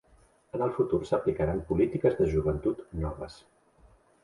En 0.57 0.63
el 0.67 0.71
futur 0.77 0.99
s'aplicaran 1.09 1.61
polítiques 1.69 2.19
de 2.23 2.31
joventut 2.33 2.83
noves. 3.05 3.39